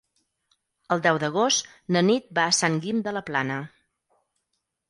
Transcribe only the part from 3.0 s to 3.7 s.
de la Plana.